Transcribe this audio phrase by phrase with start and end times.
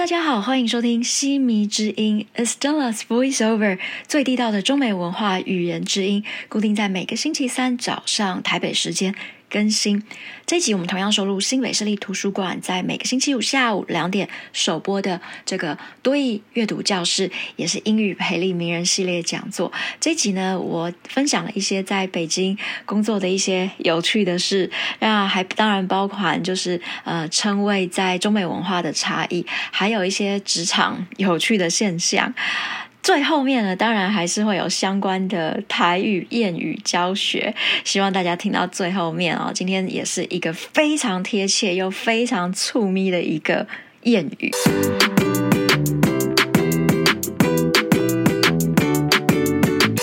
[0.00, 3.78] 大家好，欢迎收听西迷之音 Estella's Voiceover，
[4.08, 9.14] 最地道的中美文化语言之音，固定在每个星期三早上台北时间。
[9.50, 10.02] 更新
[10.46, 19.72] 这集，我们同样收录新北市立图书馆在每个星期五下午两点首播的这个多益阅读教室，也是英语培力名人系列讲座。
[20.00, 24.70] 这集呢，我分享了一些在北京工作的一些有趣的事，
[25.00, 32.32] 那还当然包括就是呃称谓在中美文化的差异，还有一些职场有趣的现象。
[33.02, 39.50] 最后面呢，当然还是会有相关的台语谚语教学，希望大家听到最后面哦。
[39.54, 43.66] 今天也是一个非常贴切又非常促咪的一个
[44.04, 44.50] 谚语。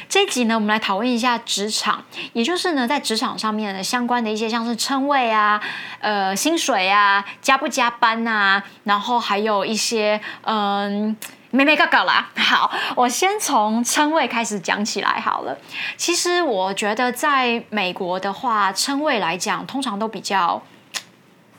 [0.09, 2.03] 这一集呢，我们来讨论一下职场，
[2.33, 5.61] 也就是呢，在职场上面呢相关的一些，像是称谓啊、
[5.99, 11.15] 呃薪水啊、加不加班啊，然后还有一些嗯。
[11.57, 15.57] 没没搞搞啦，好，我先从称谓开始讲起来好了。
[15.97, 20.61] 其实我觉得在美国的话，称谓来讲，通常都比较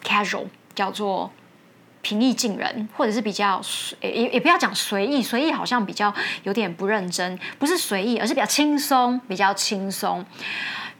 [0.05, 1.33] casual，叫做
[2.00, 3.61] 平易近人，或者是比较
[4.00, 6.14] 也也不要讲随意，随意好像比较
[6.45, 10.25] 有点不认真，不是随意，而是比较轻松，比较轻松。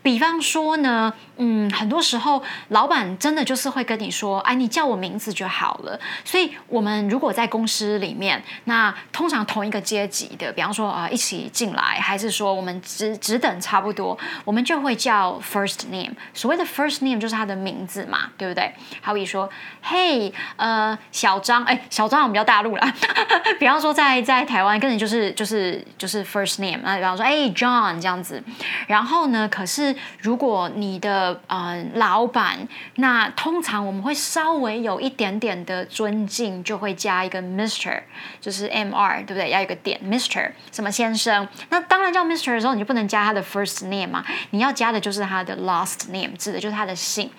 [0.03, 5.99] 比方说呢，嗯，很多时候老板真的就是会跟你说，哎，你叫我名字就好了。
[6.25, 16.13] 所以，我们如果在公司里面，那通常同一个阶级的，比方说啊，一起进来，还是说我们只只等差不多，我们就会叫 first name。
[16.33, 18.73] 所谓的 first name 就是他的名字嘛，对不对？
[19.03, 19.49] 好比说，
[19.83, 22.95] 嘿，呃，小张，哎，小张我们叫大陆啦。
[23.59, 26.81] 比方说，在在台湾，跟你就是就是就是 first name。
[26.83, 28.43] 那比方说，哎，John 这样子。
[28.87, 29.88] 然后呢，可是
[30.20, 38.03] 如果你的呃老板，那通常我们会稍微有一点点的尊敬，就会加一个 Mister，
[38.41, 39.50] 就是 M R，对不对？
[39.50, 41.47] 要有个点，Mister 什么先生。
[41.70, 47.30] 那当然叫 Mister 的时候，你就不能加他的 first name 嘛，你要加的就是他的 last name，指的就是他的姓。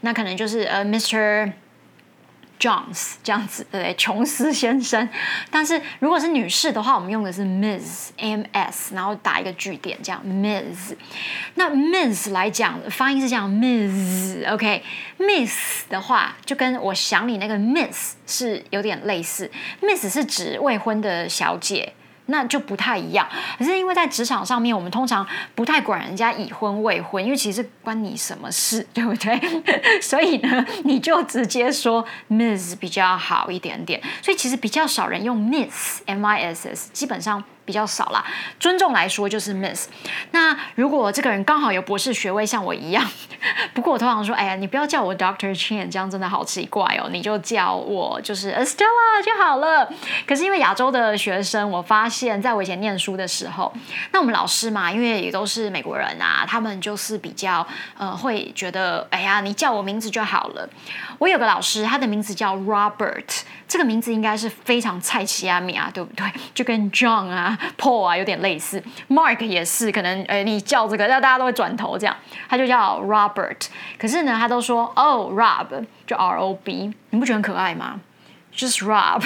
[0.00, 1.52] 那可能就是呃 Mister。
[2.58, 3.94] Jones 这样子，对不对？
[3.96, 5.08] 琼斯先生。
[5.50, 10.94] 但是如果是女士的话，我们用的是 Miss M S，然后打一个句点，这样 Miss。
[11.54, 15.52] 那 Miss 来讲，发音是这样 Miss，OK？Miss
[15.88, 19.50] 的话，就跟我想你那个 Miss 是有点类似。
[19.80, 21.92] Miss 是指未婚的小姐。
[22.26, 23.28] 那就不太一样，
[23.58, 29.40] 可是因为在职场上面，我们通常不太管人家已婚未婚，因为其实关你什么事，对不对？
[30.02, 34.00] 所以呢，你就直接说 Miss 比较好一点点。
[34.22, 37.42] 所以其实比较少人用 Miss M I S S，基本上。
[37.66, 38.24] 比较少啦，
[38.58, 39.88] 尊重来说就是 Miss。
[40.30, 43.04] 那如果这个人刚好有博士学位，像我一样，
[43.74, 49.92] 不过我通常说，哎呀，你不要叫我 Doctor Chen，这样真的好奇怪哦，你就叫我就是 Estella 就好了。
[50.26, 53.74] 可是因为亚洲的学生，我发现在我以前念书的时候，
[54.12, 57.66] 那我们老师嘛，因为也都是美国人啊，他们就是比较
[57.98, 60.68] 呃会觉得，哎呀，你叫我名字就好了。
[61.18, 66.26] 我有个老师，他的名字叫 Robert，这个名字应该是非常菜奇亚米啊，对不对？
[66.54, 67.55] 就跟 John 啊。
[67.78, 72.16] Paul 啊，有点类似，Mark 也是，可能诶，你叫这个，那大家都会转头这样，
[72.48, 73.66] 他就叫 Robert，
[73.98, 78.00] 可是呢，他都说哦，Rob，就 R O B，你不觉得很可爱吗？
[78.56, 79.22] 就是 Rob，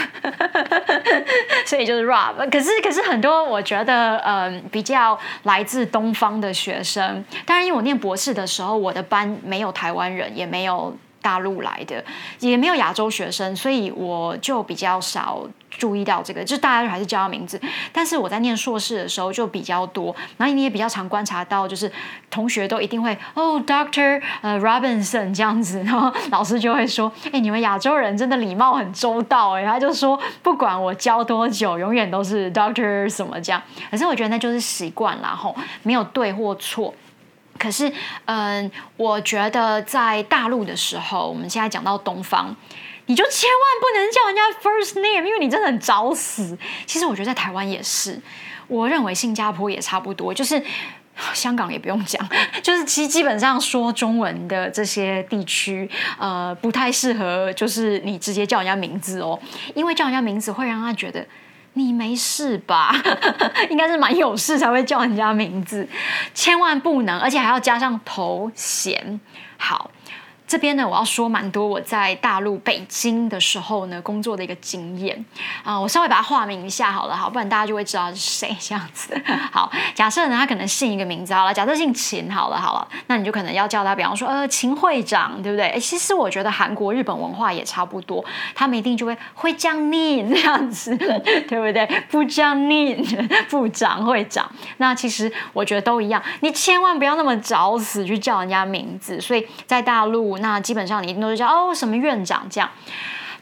[1.64, 10.96] 所以就是 Rob，可是可是很多我觉得嗯，比较来自东方的学生，当然因为我念博士的时候，我的班没有台湾人，也没有。
[11.20, 12.04] 大陆来的
[12.38, 17.60] 也没有亚洲学生，所以我就比较少注意到这个，就大家还是叫他名字。
[17.92, 21.90] 但是我在念硕士的时候就比较多，然后你也比较常观察到，就是
[22.30, 33.62] 同学都一定会哦，Doctor 呃 Robinson 这样子，然后老师就会说，哎，你们亚洲人真的礼貌很周到哎，他就说不管我教多久，永远都是 Doctor 什么这样。
[33.90, 36.94] 可是我觉得那就是习惯啦，吼，没有对或错。
[37.60, 37.92] 可是，
[38.24, 42.56] 嗯，我觉得在大陆的时候，我们现在讲到东方，
[43.04, 46.56] 你就千万不能叫人家 first name，因为你真的很找死。
[46.86, 48.18] 其实我觉得在台湾也是，
[48.66, 50.62] 我认为新加坡也差不多，就是
[51.34, 52.26] 香港也不用讲，
[52.62, 59.38] 就是其实基本上说中文的这些地区，呃，不太适合，就是你直接叫人家名字哦，
[59.74, 61.26] 因为叫人家名字会让他觉得。
[61.74, 62.94] 你没事吧？
[63.70, 65.86] 应该是蛮有事才会叫人家名字，
[66.34, 69.20] 千万不能，而且还要加上头衔。
[69.56, 69.90] 好，
[70.50, 75.24] 这边呢，我要说蛮多我在大陆北京的时候呢工作的一个经验
[75.62, 79.16] 啊，我稍微把它化名一下好了，好，不然大家就会知道是谁这样子。
[79.52, 85.68] 好，假设呢他可能姓一个名字好了，假设姓秦好了，好了，那你就可能要叫他，比方说呃秦会长，对不对？
[85.68, 90.96] 哎，其实我觉得韩国、日本文化也差不多，他们一定就会会将你这样子，
[91.46, 91.86] 对不对？
[92.10, 92.96] 不将你
[93.48, 99.20] 部长、会长，那其实我觉得都一样，你千万不要那么找死去叫人家名字。
[99.20, 100.39] 所以在大陆。
[100.40, 102.68] 那基本上你一定都是叫哦什么院长这样，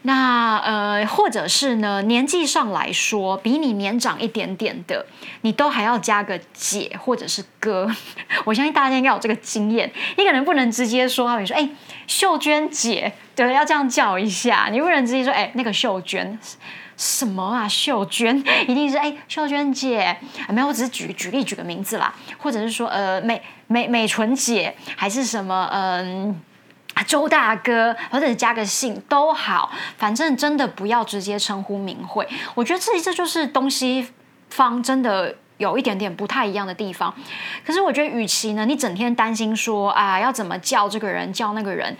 [0.03, 5.05] 那呃或者是呢年纪上来说比你年长一点点的，
[5.41, 7.89] 你都还要加个姐或者是哥。
[8.45, 11.69] 我相信大家应该有这个经验，你可能不能直接说，比如说哎
[12.07, 16.39] 秀娟姐，对，要这样叫一下，你不能直接说哎那个秀娟
[16.95, 20.15] 什么啊秀娟， 一定是哎秀娟姐，
[20.47, 26.41] 没有，我只是举举例举个名字啦，或者是说呃美美美纯姐还是什么嗯。
[27.03, 32.27] 周大哥，或者加个姓都好，反正真的不要直接称呼名讳。
[32.55, 34.07] 我觉得这这就是东西
[34.49, 37.13] 方真的有一点点不太一样的地方。
[37.65, 41.95] 可是我觉得，与其呢，你整天担心说啊，要怎么叫这个人，叫那个人，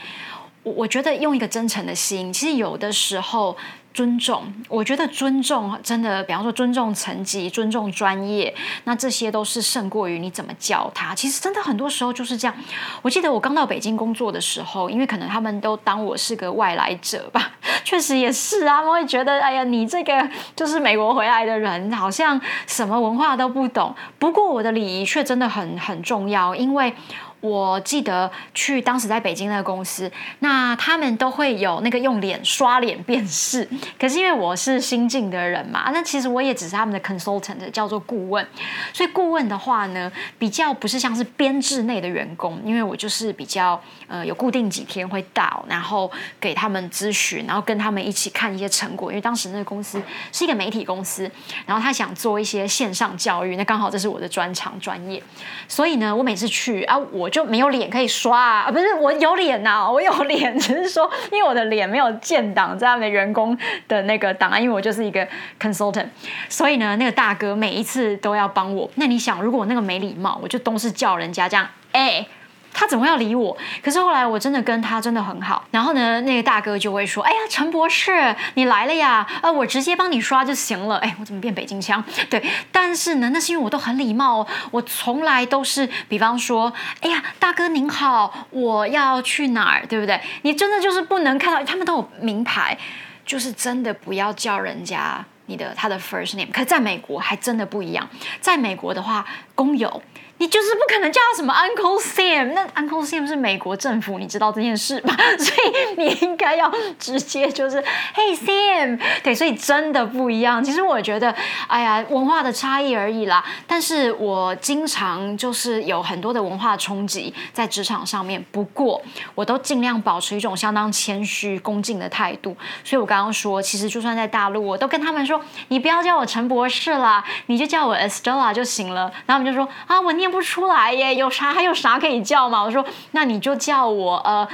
[0.63, 3.57] 我我觉得用一个真诚的心，其实有的时候。
[4.00, 8.56] 尊重，我觉得尊重真的，比方说尊重层级、尊重专业，
[8.86, 11.13] 那这些都是胜过于你怎么教他。
[11.13, 12.56] 其实真的很多时候就是这样。
[13.01, 17.51] 我记得我刚到北京工作的时候，因为可能他们都当我是个外来者吧，
[17.84, 23.94] 确实也是啊，他们会觉得，哎呀，你这个就是美国回来的人，好像什么文化都不懂。
[24.18, 26.94] 不过我的礼仪却真的很很重要，因为。
[27.41, 33.65] 我记得去当时在北京那个公司，那他们都会有那个用脸刷脸辨识。
[33.97, 38.45] 可是因为我是新进的人嘛，那其实我也只是他们的 consultant，叫做顾问。
[38.91, 49.09] 所以顾问的话呢，比较不是像是编制内的员工，因为我就是比较呃有固定几天会到，然后给他们咨询，然后跟他们一起看一些成果。
[49.12, 50.01] 因为当时那个公司
[50.33, 51.31] 是一个媒体公司，
[51.65, 55.24] 然后他想做一些线上教育，那刚好这是我的专长专业。
[55.69, 57.29] 所以呢，我每次去啊，我。
[57.30, 58.72] 就没有脸可以刷啊？
[58.72, 65.28] 不是我有脸呐， 我有脸， 只是说因为我的脸没有建档在他们的员工的那个档案，因为我就是一个
[65.60, 66.08] consultant，
[66.48, 68.90] 所以呢，那个大哥每一次都要帮我。
[68.96, 72.26] 那你想，如果我那个没礼貌，我就都是叫人家这样，哎。
[72.74, 73.56] 他怎么要理我？
[73.83, 75.63] 可是后来我真的跟他真的很好。
[75.71, 79.27] 然后呢，那个大哥就会说：“哎呀，陈博士，你来了呀！
[79.42, 82.04] 呃，我直接帮你刷就行了。”哎，我怎么变北京腔？
[82.30, 86.71] 对，但是呢，那是因为我都很礼貌，我从来都是，比方说
[87.01, 90.19] ：“哎呀，大哥您好，我要去哪儿？”对不对？
[90.44, 92.77] 你真的就是不能看到他们都有名牌，
[93.25, 96.51] 就是真的不要叫人家你的他的 first name。
[96.51, 98.07] 可是在美国还真的不一样，
[98.39, 99.25] 在美国的话，
[99.56, 100.01] 工友。
[100.39, 105.13] 你就是不可能叫他什么 Uncle Sam，那 Uncle Sam 是美国政府，你知道这件事吗？
[105.38, 107.83] 所以你应该要直接就是
[108.15, 110.63] Hey Sam，对，所以真的不一样。
[110.63, 111.36] 其实我觉得，
[111.68, 113.44] 哎呀，文化的差异而已啦。
[113.68, 119.01] 但是我经常就是有很多的文化冲击在职场上面，不过
[119.36, 122.56] 我都尽量保持一种相当谦虚恭敬的态度。
[122.86, 129.01] 所以我刚刚说，其实就算在大陆，我都跟他们说，你不要叫我陈博士啦，你就叫我 Estella 就行了。
[129.25, 130.29] 然后他们就说啊，我念。
[130.30, 132.64] 不出来耶，有啥还有啥可以叫吗？
[132.64, 134.48] 我说，那你就叫我呃。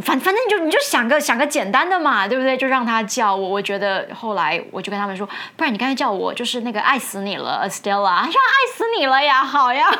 [0.00, 2.56] 反反正你就你就想个想个简单的嘛，对不对？
[2.56, 3.48] 就让他叫我。
[3.48, 9.90] 我觉得后来我就跟他们说，不然你刚才叫我就是那个爱死你了，Stella，他说爱死你了呀，好呀，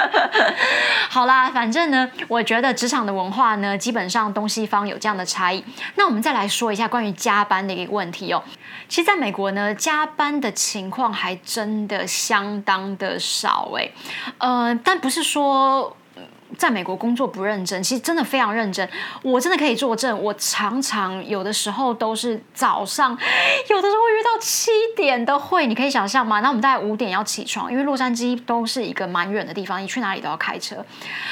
[1.08, 5.64] 好啦，反正呢，我觉得职场的文化呢，基本上东西方有这样的差异。
[5.96, 8.42] 那我们再来说一下关于加班的一个问题哦。
[8.88, 13.90] 其实在美国呢，加班的情况还真的相当的少哎，
[14.38, 15.96] 呃，但不是说。
[16.60, 18.86] 在美国工作不认真，其实真的非常认真。
[19.22, 23.12] 我真的可以作证，我常常有的时候都是早上，
[23.70, 26.40] 有的时候会约到七点的会，你可以想象吗？
[26.40, 30.84] 那我们大概五点要起床，因为洛杉矶都是一个蛮远的地方，你去哪里都要开车，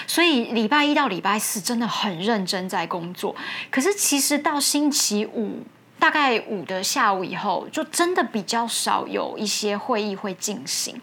[0.07, 3.37] 所以礼拜一到礼拜四真的很认真在工作。
[3.71, 5.63] 可是其实到星期五。
[5.99, 11.01] 大概五的下午以后，就真的比较少有一些会议会进行。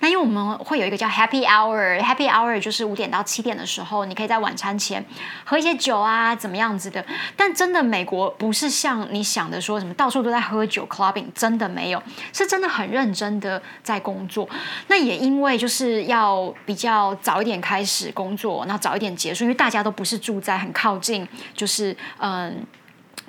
[0.00, 5.04] 那因为我们会有一个叫 Happy Hour，Happy Hour 就是五点到七点的时候，你可以在晚餐前
[5.44, 7.04] 喝一些酒啊，怎么样子的。
[7.36, 14.48] 但真的美国不是像你想的说什么到处都在喝酒 clubbing，真的没有，是真的很认真的在工作。
[14.88, 22.66] 那也因为就是要比较早一点开始工作，然后早一点结束，因为大家都不是住在很靠近，就是嗯。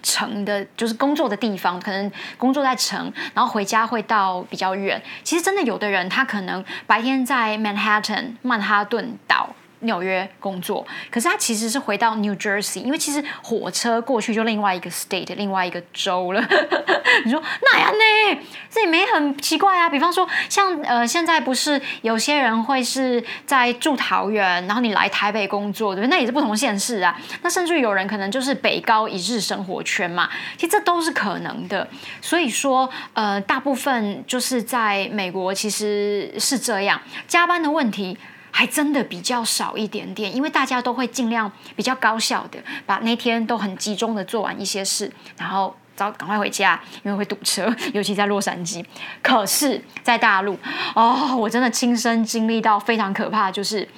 [0.03, 5.01] 城的，就是工作的地方，可能工作在城，然后回家会到比较远。
[5.24, 9.50] 其实真的有的人，他可能白天在曼哈顿曼哈顿岛
[9.84, 16.44] 纽约工作，可是他其实是回到 New Jersey，因为其实火车过去就另外一个 state，另外一个州了。
[17.25, 18.42] 你说那样呢？
[18.70, 19.88] 这也没很奇怪啊。
[19.88, 26.10] 比方说，像呃，现在不是有些人会是在住桃园，然后你来台北工作，对不对？
[26.10, 27.16] 那也是不同县市啊。
[27.44, 31.88] 那甚至有人可能就是北高一日生活圈嘛，其实这都是可能的。
[32.20, 38.18] 所以说，呃，大部分就是在美国其实是这样，加班的问题。
[38.55, 48.86] 还真的比较少一点点，因为大家都会尽量比较高效的把那天都很集中的做完一些事，然后早赶快回家，因为会堵车，尤其在洛杉矶。
[49.24, 50.55] 可是，在大陆，
[50.93, 53.89] 哦，我真的亲身经历到非常可怕，就是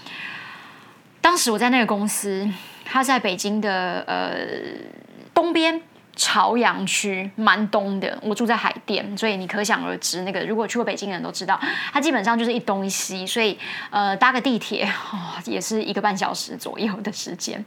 [1.20, 2.50] 当时我在那个公司，
[2.86, 4.38] 他在北京的呃
[5.34, 5.82] 东边。
[6.16, 11.60] 朝阳区蛮东的，我住在海淀，所以你可想而知，那个如果去过北京的人都知道，
[11.92, 13.58] 它基本上就是一东一西，所以
[13.90, 17.64] 呃搭个地铁哦也是一个半小时左右的时间。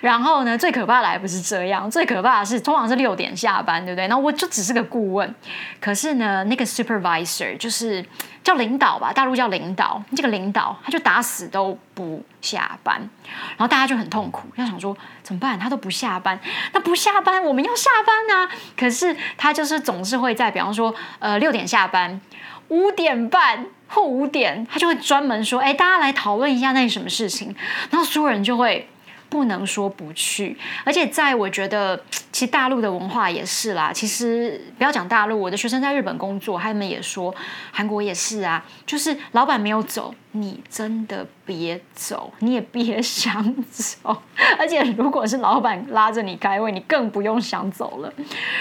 [0.00, 4.08] 然后呢，最可怕的还不是这样，最可怕的是通常是六点下班，对不对？
[4.08, 5.34] 那我就只是个顾问，
[5.80, 8.04] 可是呢， 那个 supervisor 就是。
[8.44, 10.02] 叫领导吧，大陆叫领导。
[10.14, 15.58] 这个领导他就打死都不下班，然后大家就很痛苦，要想说怎么办？
[15.58, 16.38] 他都不下班，
[16.72, 18.50] 那不下班我们要下班啊！
[18.76, 22.20] 可是他就是总是会在，比方说呃六点下班，
[22.68, 27.54] 五点半或五点，他就会专门说，哎，大家来讨论一下那什么事情，
[27.90, 28.88] 然后所有人就会。
[29.28, 32.00] 不能说不去，而且在我觉得，
[32.30, 33.92] 其实大陆的文化也是啦。
[33.92, 37.34] 其实不要讲大陆，我的学生在日本工作，他们也说，
[37.72, 38.64] 韩国也是啊。
[38.86, 44.22] 就是老板没有走，你真的别走，你也别想走。
[44.58, 48.12] 而且如果是老板拉着你开会，你更不用想走了。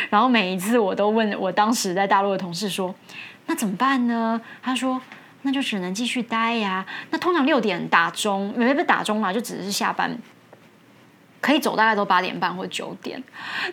[0.10, 2.94] 然后每一次我都问我当时在大陆的同事说，
[3.46, 4.40] 那怎么办呢？
[4.62, 5.00] 他说，
[5.42, 6.86] 那就只能继续待呀。
[7.10, 10.18] 那通常六点打钟，没不打钟嘛，就只是下班。
[11.44, 13.22] 可以走大概都八点半或九点，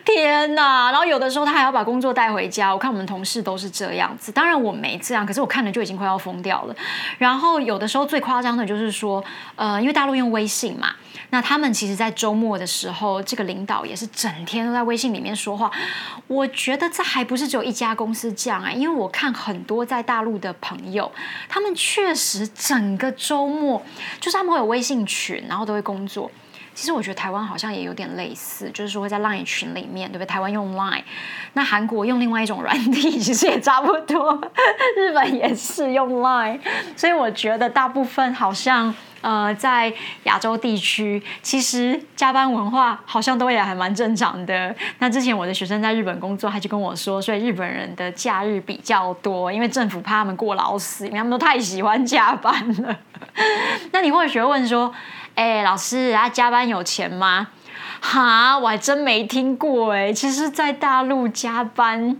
[0.03, 0.91] 天哪！
[0.91, 2.69] 然后有的时候他还要把工作带回家。
[2.69, 6.75] 我看我们同事都是这样子，当然我没这样，可是我看了就已经快要疯掉了。
[7.17, 9.23] 然后有的时候最夸张的就是说，
[9.55, 10.89] 呃，因为大陆用微信嘛，
[11.29, 15.71] 那他们其实，在周末的时候，这个领导也是整天都在微信里面说话。
[16.27, 21.09] 我觉得这还不是只有一家公司这样啊，因为我看很多在大陆的朋友，
[21.47, 23.81] 他们确实整个周末
[24.19, 26.29] 就是他们会有微信群，然后都会工作。
[26.73, 30.25] 其实我觉得台湾好像也有点类似，就是说会在 Line 群里面，对不对？
[30.25, 31.03] 台湾用 Line，
[31.53, 34.41] 那韩国用另外一种软体， 其实也差不多。
[34.95, 36.59] 日本也是用 Line，
[36.95, 44.73] 所以我觉得大部分好像呃在亚洲地区，其实加班文化好像都也还蛮正常的。
[44.99, 52.97] 那之前我的学生在日本工作，他就跟我说，所以日本人的假日比较多，因为政府怕他们过劳死，因为他们都太喜欢加班了。
[53.91, 54.91] 那你或许会问说？
[55.35, 57.47] 哎，老师，啊，加班有钱吗？
[58.01, 60.11] 哈，我还真没听过哎。
[60.11, 62.17] 其实，在大陆加班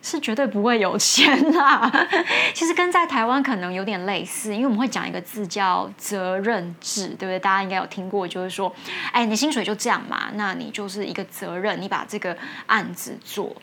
[0.00, 1.90] 是绝对不会有钱啦。
[2.54, 7.38] 其实跟在台湾可能有点类似，因为我们会讲一个字叫责任制，对不对？
[7.38, 8.74] 大家应该有听过，就是说，
[9.12, 12.36] 哎，你薪水就这样嘛，那你就是一个责任，你把这个
[12.66, 13.54] 案子做。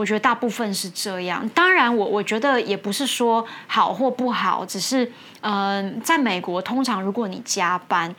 [0.00, 8.14] 我觉得大部分是这样，当然我我觉得也不是说好或不好，只是嗯，在美国通常如果你加班，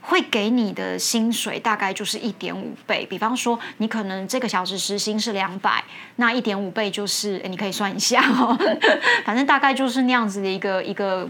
[0.00, 3.04] 会给你的薪水大概就是一点五倍。
[3.04, 5.82] 比方说你可能这个小时时薪是两百，
[6.16, 8.56] 那一点五倍就是你可以算一下哦，
[9.26, 11.28] 反正大概就是那样子的一个一个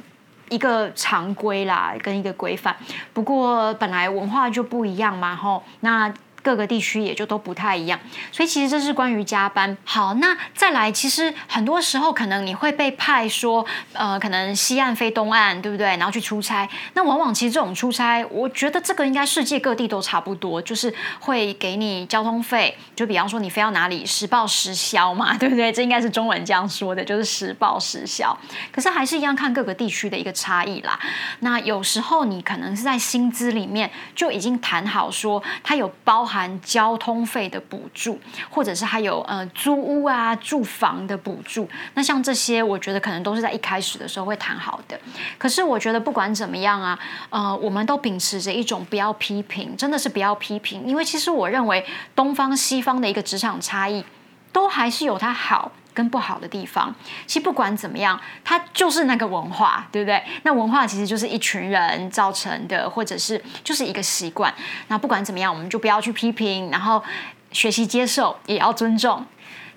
[0.50, 2.76] 一个常规啦，跟一个规范。
[3.14, 6.12] 不过本来文化就不一样嘛，吼那。
[6.44, 7.98] 各个地区也就都不太一样，
[8.30, 9.74] 所以其实这是关于加班。
[9.82, 15.86] 好，那再来，其实很多时候可能你会被派说，呃，可能西岸飞东岸，对不对？
[15.96, 16.68] 然后去出差。
[16.92, 22.76] 那往往其实这种出差，我觉得这个应该世界各地都差不多，就是会给你交通费。
[22.94, 25.72] 就比方说你飞到哪里，实报实销嘛，对不对？
[25.72, 28.36] 这应该是中文这样说的，就是实报实销。
[28.70, 31.00] 可是还是一样看各个地区的一个差异啦。
[31.40, 36.33] 那有时候你可能是在薪资里面就已经谈好说，它有包含。
[36.34, 38.18] 含交通费的补助，
[38.50, 44.98] 或者是还有呃租屋啊住房的补助，那像这些，我觉得可能都是在一开始的时候会谈好的。
[45.38, 46.98] 可是我觉得不管怎么样啊，
[47.30, 51.86] 呃，我们都秉持着一种不要批评，真的是不要批评，因为其实我认为
[52.16, 54.04] 东方西方的一个职场差异，
[54.52, 55.70] 都还是有它好。
[55.94, 60.22] 跟不好的地方，其实不管怎么样，它就是那个文化，对不对？
[60.42, 64.52] 那文化其实就是一群人造成的，或者是就是一个习惯。
[64.88, 67.02] 那不管怎么样，我们就不要去批评，然后
[67.52, 69.24] 学习接受，也要尊重。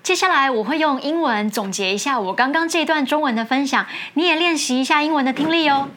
[0.02, 5.88] 接下来我会用英文总结一下我刚刚这段中文的分享，你也练习一下英文的听力哦。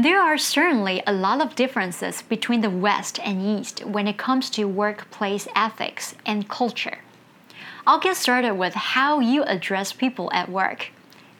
[0.00, 4.48] There are certainly a lot of differences between the West and East when it comes
[4.56, 6.98] to workplace ethics and culture.
[7.88, 10.90] I'll get started with how you address people at work.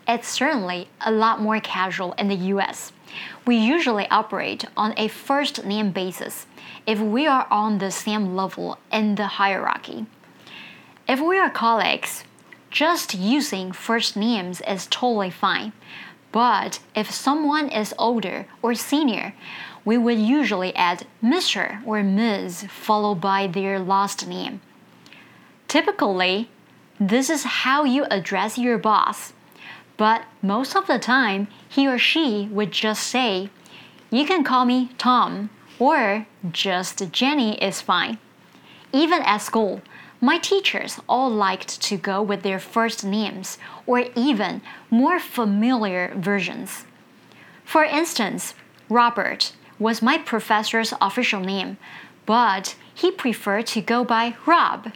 [0.08, 2.90] It's certainly a lot more casual in the US.
[3.46, 6.46] We usually operate on a first name basis
[6.86, 10.06] if we are on the same level in the hierarchy.
[11.06, 12.24] If we are colleagues,
[12.70, 15.74] just using first names is totally fine.
[16.32, 19.34] But if someone is older or senior,
[19.84, 21.84] we would usually add Mr.
[21.84, 22.64] or Ms.
[22.70, 24.62] followed by their last name.
[25.68, 26.48] Typically,
[26.98, 29.34] this is how you address your boss.
[29.98, 33.50] But most of the time, he or she would just say,
[34.10, 38.18] You can call me Tom, or just Jenny is fine.
[38.92, 39.82] Even at school,
[40.20, 46.86] my teachers all liked to go with their first names or even more familiar versions.
[47.64, 48.54] For instance,
[48.88, 51.76] Robert was my professor's official name,
[52.24, 54.92] but he preferred to go by Rob.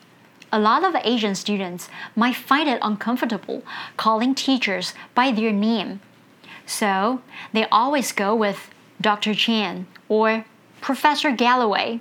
[0.55, 3.63] A lot of Asian students might find it uncomfortable
[3.97, 6.01] calling teachers by their name.
[6.67, 7.23] So
[7.55, 8.69] they always go with
[9.01, 9.33] Dr.
[9.35, 10.45] Chan or
[10.83, 12.01] Professor Galloway.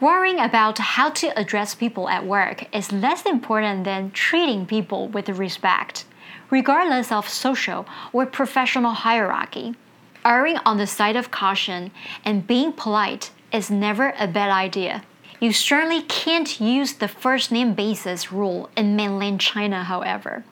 [0.00, 5.28] Worrying about how to address people at work is less important than treating people with
[5.28, 6.06] respect,
[6.50, 9.76] regardless of social or professional hierarchy.
[10.24, 11.92] Erring on the side of caution
[12.24, 15.02] and being polite is never a bad idea.
[15.39, 20.43] You certainly can't use the first name basis rule in mainland China, however.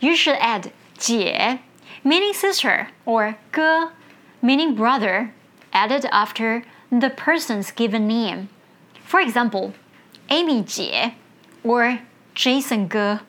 [0.00, 1.60] You should add 姐,
[2.04, 3.92] meaning sister, or 哥,
[4.40, 5.34] meaning brother,
[5.72, 8.48] added after the person's given name.
[9.04, 9.74] For example,
[10.30, 11.14] Amy 姐
[11.64, 12.00] or
[12.34, 13.20] Jason 哥.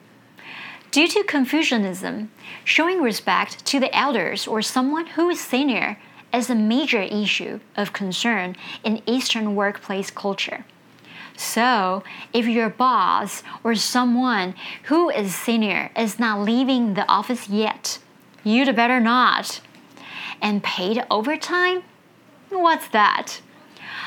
[0.91, 2.31] Due to Confucianism,
[2.63, 5.97] showing respect to the elders or someone who is senior
[6.31, 10.63] is a major issue of concern in Eastern workplace culture.
[11.36, 17.98] So, if your boss or someone who is senior is not leaving the office yet,
[18.44, 19.60] you'd better not.
[20.42, 21.82] And paid overtime?
[22.48, 23.40] What's that?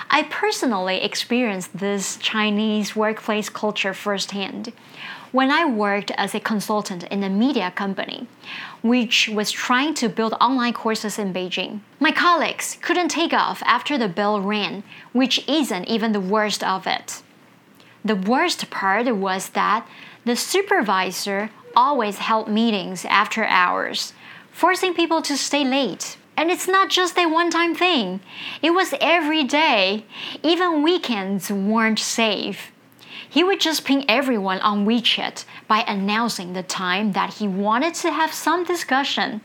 [0.10, 4.74] I personally experienced this Chinese workplace culture firsthand
[5.34, 8.28] when I worked as a consultant in a media company,
[8.84, 11.80] which was trying to build online courses in Beijing.
[12.00, 16.86] My colleagues couldn't take off after the bell rang, which isn't even the worst of
[16.86, 17.24] it.
[18.06, 19.88] The worst part was that
[20.24, 24.14] the supervisor always held meetings after hours,
[24.52, 26.16] forcing people to stay late.
[26.38, 28.20] And it's not just a one time thing,
[28.62, 30.06] it was every day.
[30.44, 32.73] Even weekends weren't safe.
[33.30, 38.12] He would just ping everyone on WeChat by announcing the time that he wanted to
[38.12, 39.42] have some discussion.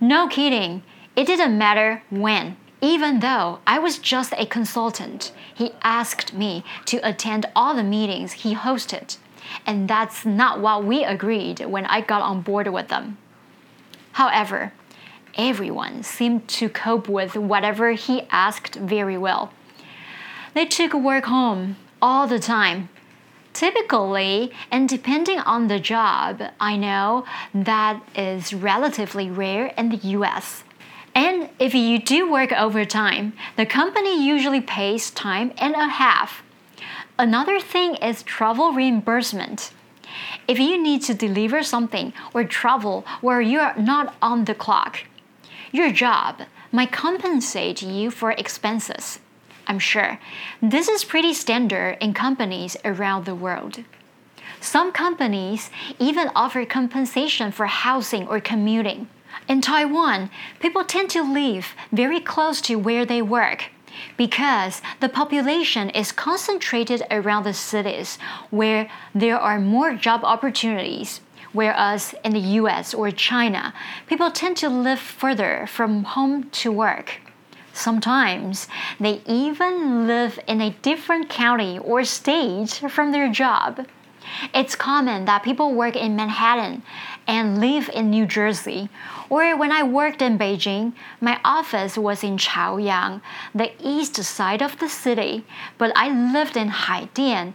[0.00, 0.82] No kidding,
[1.16, 2.56] it didn't matter when.
[2.80, 8.32] Even though I was just a consultant, he asked me to attend all the meetings
[8.32, 9.16] he hosted.
[9.66, 13.18] And that's not what we agreed when I got on board with them.
[14.12, 14.72] However,
[15.36, 19.52] everyone seemed to cope with whatever he asked very well.
[20.54, 22.88] They took work home all the time.
[23.58, 30.62] Typically, and depending on the job, I know that is relatively rare in the US.
[31.12, 36.44] And if you do work overtime, the company usually pays time and a half.
[37.18, 39.72] Another thing is travel reimbursement.
[40.46, 45.00] If you need to deliver something or travel where you are not on the clock,
[45.72, 49.18] your job might compensate you for expenses.
[49.68, 50.18] I'm sure
[50.62, 53.84] this is pretty standard in companies around the world.
[54.60, 59.08] Some companies even offer compensation for housing or commuting.
[59.46, 63.70] In Taiwan, people tend to live very close to where they work
[64.16, 68.18] because the population is concentrated around the cities
[68.50, 71.20] where there are more job opportunities
[71.52, 73.72] whereas in the US or China,
[74.06, 77.20] people tend to live further from home to work.
[77.78, 78.66] Sometimes
[78.98, 83.86] they even live in a different county or state from their job.
[84.52, 86.82] It's common that people work in Manhattan
[87.26, 88.88] and live in New Jersey.
[89.30, 93.20] Or when I worked in Beijing, my office was in Chaoyang,
[93.54, 95.46] the east side of the city,
[95.78, 97.54] but I lived in Haidian,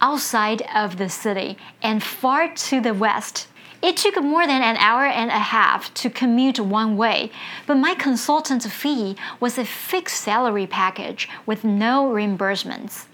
[0.00, 3.46] outside of the city and far to the west.
[3.82, 7.30] It took more than an hour and a half to commute one way,
[7.66, 13.06] but my consultant fee was a fixed salary package with no reimbursements.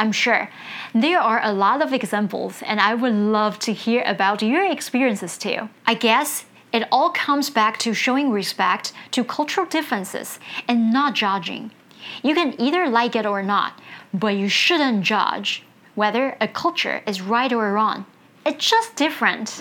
[0.00, 0.50] I'm sure
[0.92, 5.38] there are a lot of examples, and I would love to hear about your experiences
[5.38, 5.68] too.
[5.86, 11.70] I guess it all comes back to showing respect to cultural differences and not judging.
[12.24, 13.78] You can either like it or not,
[14.12, 15.62] but you shouldn't judge
[15.94, 18.06] whether a culture is right or wrong.
[18.46, 19.60] It's just different.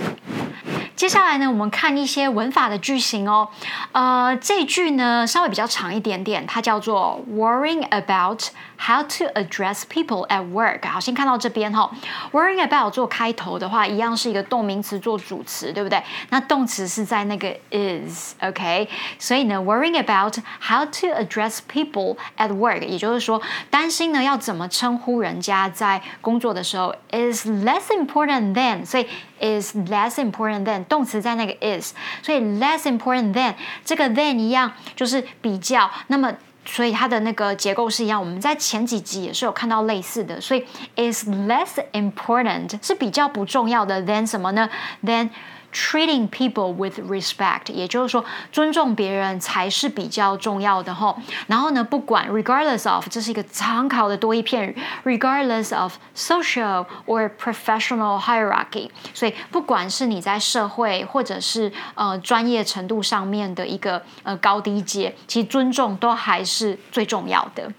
[1.00, 3.48] 接下来呢，我们看一些文法的句型哦。
[3.94, 8.42] 呃，这句呢稍微比较长一点点，它叫做 worrying about
[8.78, 10.86] how to address people at work。
[10.86, 11.90] 好，先看到这边哈
[12.34, 16.04] ，worrying about 做开头的话，一样是一个动名词做主词，对不对？
[16.32, 18.90] 那动词是在那个 is，OK？
[19.18, 29.08] 所以呢，worrying about how to address people at work，也就是说，担心呢要怎么称呼人家在工作的时候，is less important than，所以
[29.40, 30.84] is less important than。
[30.86, 35.90] 动词在那个 is，所以 less important than 这个 than 一样，就是比较。
[36.08, 36.34] 那么，
[36.66, 38.20] 所以它的那个结构是一样。
[38.20, 44.70] 我们在前几集也是有看到类似的，所以 is less important 是比较不重要的 than 什么呢
[45.04, 45.30] ？than
[45.72, 51.16] treating people with respect，也就是说，尊重别人才是比较重要的哈。
[51.48, 58.90] 然后呢，不管 regardless of，这是一个常考的多义片，regardless of social or professional hierarchy。
[59.14, 67.72] 所以，不管是你在社会或者是呃专业程度上面的一个呃高低阶，其实尊重都还是最重要的。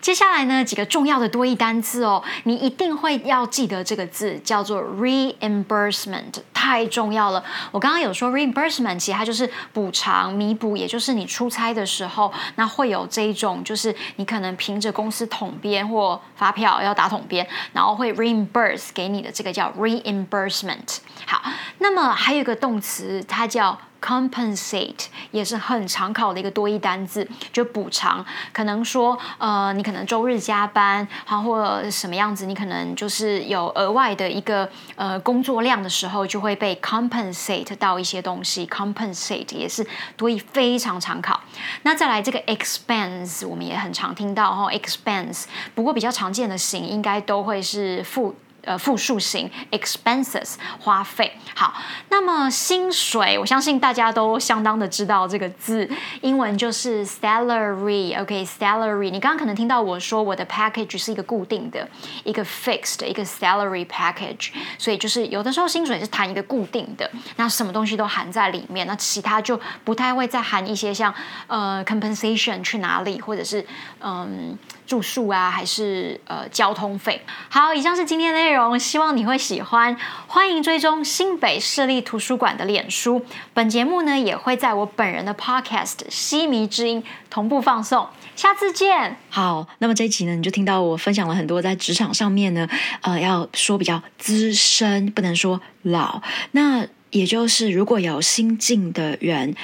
[0.00, 7.44] 接下来呢，几个重要的多义单词哦，你一定会要记得这个字，叫做 reimbursement，太重要了。
[7.72, 20.98] 我刚刚有说 reimbursement，其实它就是补偿、弥补，也就是你出差的时候，那会有这一种，就是你可能凭着公司统编或发票要打统编，然后会 reimburse 给你的这个叫 reimbursement。
[21.26, 21.42] 好，
[21.78, 23.78] 那么还有一个动词，它叫。
[24.00, 28.24] Compensate 也是很常考的一个多义单字，就补偿。
[28.52, 38.66] 可能说，呃，你可能周日加班，好，或者什么样子，你可能就是有额外的一个呃工作量的时候，就会被 compensate 到一些东西。
[38.66, 41.40] compensate 也是多义非常常考。
[41.82, 45.44] 那再来这个 expense，我们也很常听到哈，expense。
[45.74, 48.34] 不过比较常见的型应该都会是负。
[48.68, 51.72] 呃，复数型 expenses 花费好，
[52.10, 55.88] 那么薪水，我相信大家都相当的知道这个字，
[56.20, 59.10] 英文就是 salary，OK，salary。
[59.10, 61.88] 你刚刚可能听到我说我的 package 是一个固定的，
[62.24, 71.14] 一个 fixed，一个 salary package，所以就是有的时候薪水是谈一个固定的，那什么东西都含在里面，那其他就不太会再含一些像
[71.46, 73.64] 呃 compensation 去哪里，或者是
[74.00, 74.58] 嗯。
[74.88, 77.20] 住宿啊，还是呃交通费？
[77.50, 79.94] 好，以上是今天的内容，希望你会喜欢。
[80.26, 83.22] 欢迎追踪新北市立图书馆的脸书。
[83.52, 88.08] 本节目呢也会在我本人的 Podcast《西迷之音》同步放送。
[88.34, 89.18] 下次见。
[89.28, 92.66] 好，那么这一集呢，你就听到我分享了很多在职场上面呢，
[93.02, 96.22] 呃，要说比较资深，不能说老。
[96.52, 99.54] 那也就是如果有新进的人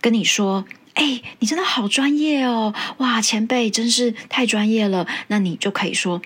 [0.00, 0.64] 跟你说。
[0.94, 2.72] 哎，你真的好专业哦！
[2.98, 5.06] 哇，前辈真是太专业了。
[5.26, 6.22] 那你就可以说，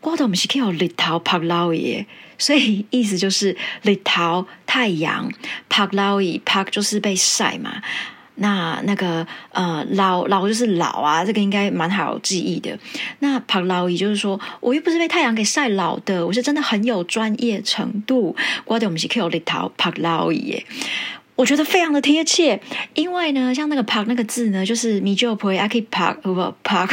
[0.00, 2.06] 我的我们是叫日头拍老爷，
[2.38, 5.30] 所以意思就是日头太阳
[5.68, 7.82] 拍老爷拍就是被晒嘛。
[8.36, 12.76] 那那个呃老老就是老啊，这个应该蛮好记忆的。
[13.20, 18.34] 那拍老爷就是说我又不是被太阳给晒老的，我是真的很有专业程度。
[18.64, 20.64] 我的我们是叫日头拍老爷。
[21.36, 22.60] 我觉得非常的贴切，
[22.94, 26.90] 因为呢，像那个 “park” 那个字呢，就是米就不会 “aki park” 不 “park”，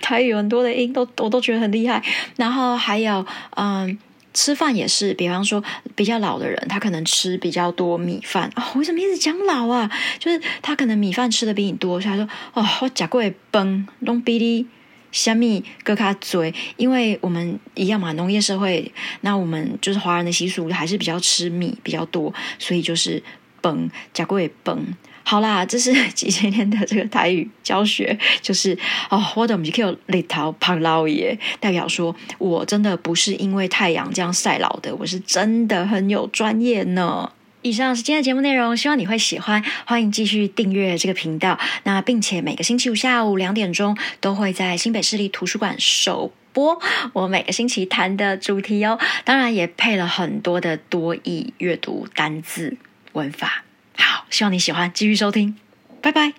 [0.00, 2.02] 它有很多的音，都我都觉得很厉害。
[2.36, 3.98] 然后还有，嗯，
[4.32, 5.62] 吃饭也是，比方说
[5.96, 8.48] 比较老的人，他可能吃比较多米饭。
[8.54, 9.90] 哦，为什么一直讲老啊？
[10.20, 14.66] 就是他可能米饭吃的比你多，所以他说：“哦，我夹过崩弄比你。”
[15.10, 18.92] 虾米割卡嘴，因为我们一样嘛，农业社会，
[19.22, 23.22] 那我们就是华人的习俗还是比较吃米比较多，所以就是
[23.60, 24.86] 崩加贵崩。
[25.24, 28.76] 好啦，这是几千年的这个台语教学，就是
[29.10, 37.30] 哦，我的 Michael Little 胖老爷，代表说我真的不是因为太阳这样晒老的，我是真的很有专业呢。
[37.68, 39.62] 以上是今天的节目内容，希望你会喜欢。
[39.84, 46.80] 欢迎继续订阅这个频道，那并且每个星期五下午两点钟都会在新北市立图书馆首播
[47.12, 48.98] 我每个星期谈的主题哦。
[49.24, 52.78] 当然也配了很多的多义阅读单字
[53.12, 53.64] 文法。
[53.94, 55.54] 好，希望你喜欢，继续收听，
[56.00, 56.32] 拜拜。